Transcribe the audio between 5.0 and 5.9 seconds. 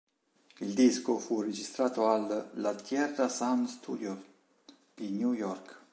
New York.